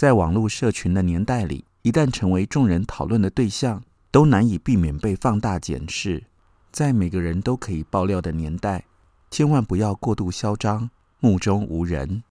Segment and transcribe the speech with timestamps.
[0.00, 6.24] 在网络社群的年代里，一旦成为众人讨论的对象，都难以避免被放大检视。
[6.72, 8.86] 在每个人都可以爆料的年代，
[9.30, 12.22] 千万不要过度嚣张，目中无人。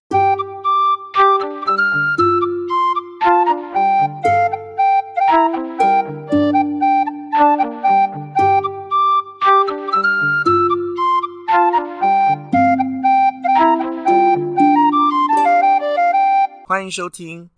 [16.66, 17.48] 欢迎收听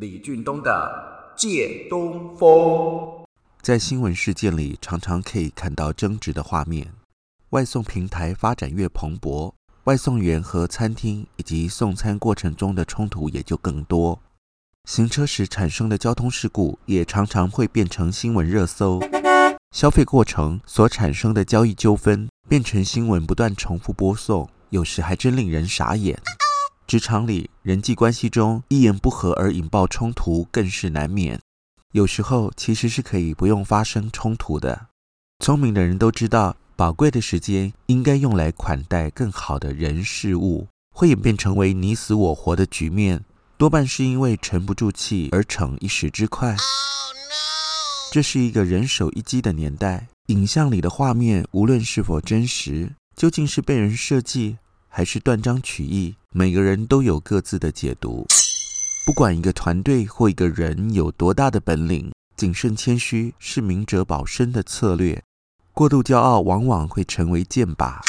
[0.00, 2.48] 李俊东的《借东风》。
[3.60, 6.92] 在新闻事件里，常常可以看到争执的画面。
[7.50, 9.52] 外送平台发展越蓬勃，
[9.84, 14.20] 外送员和餐厅以及送餐过程中的冲突也就更多。
[14.84, 19.00] 行车时产生的交通事故也常常会变成新闻热搜。
[19.72, 26.16] 消费过程所产生的交易纠纷变成新闻不断重复播送，有时还真令人傻眼。
[26.88, 31.38] 职场里，人际关系中一言不合而引爆冲突更是难免。
[31.92, 34.86] 有时候其实是可以不用发生冲突的。
[35.44, 40.66] 聪明的人都知道，宝贵的时间应该用来款待更好的人事物。
[40.90, 43.22] 会演变成为你死我活的局面，
[43.58, 46.48] 多半是因为沉不住气而逞一时之快。
[46.48, 46.62] Oh, no.
[48.12, 54.56] 这是一个人手一机的年代，影像里的画面无论是否真实，究竟是被人设计
[54.88, 58.26] 还是断章取义，每个人都有各自的解读。
[59.06, 65.22] 不管一个团队或一个人有多大的本领，谨慎谦虚是明哲保身的策略。
[65.72, 68.00] 过度骄傲往往会成为箭靶。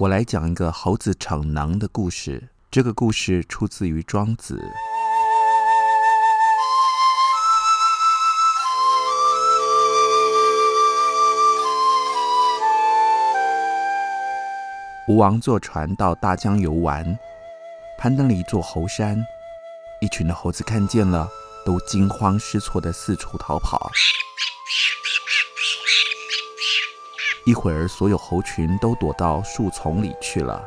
[0.00, 2.48] 我来讲一个猴子逞能的故事。
[2.70, 4.54] 这个故事出自于《庄子》。
[15.08, 17.18] 吴王坐船到大江游玩。
[17.98, 19.24] 攀登了一座猴山，
[20.00, 21.28] 一群的猴子看见了，
[21.64, 23.90] 都惊慌失措地四处逃跑。
[27.44, 30.64] 一会儿，所有猴群都躲到树丛里去了，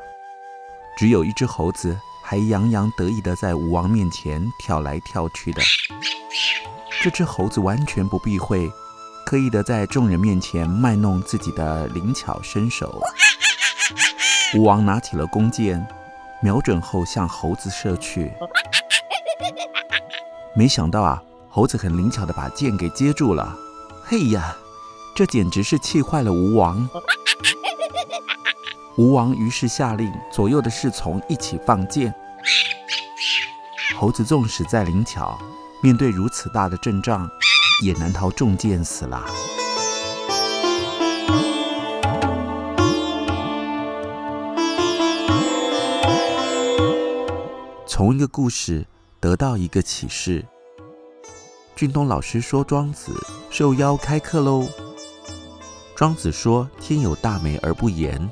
[0.98, 5.62] 只有一只猴子还洋洋得意地在吴王面前跳来跳去的。
[7.02, 8.70] 这只猴子完全不避讳，
[9.26, 13.02] 刻意地在众人面前卖弄自己的灵巧身手。
[14.54, 15.86] 吴王拿起了弓箭。
[16.42, 18.32] 瞄准后向猴子射去，
[20.54, 23.58] 没想到啊，猴子很灵巧地把箭给接住了。
[24.04, 24.56] 嘿呀，
[25.16, 26.88] 这简直是气坏了吴王。
[28.98, 32.14] 吴王于是下令，左右的侍从一起放箭。
[33.98, 35.40] 猴子纵使再灵巧，
[35.82, 37.28] 面对如此大的阵仗，
[37.82, 39.26] 也难逃中箭死了。
[47.96, 48.86] 从一个故事
[49.22, 50.44] 得到一个启示。
[51.78, 53.14] 俊东老师说：“庄子
[53.50, 54.68] 受邀开课喽。”
[55.96, 58.30] 庄子说：“天有大美而不言，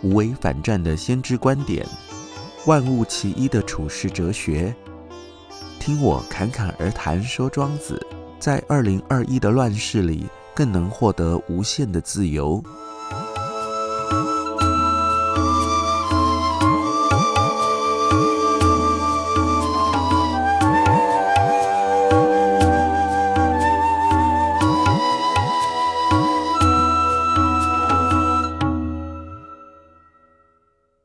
[0.00, 1.84] 无为反战的先知观点，
[2.66, 4.72] 万物其一的处世哲学。
[5.80, 8.00] 听我侃侃而谈，说庄子
[8.38, 12.62] 在二零二一的乱世里，更能获得无限的自由。”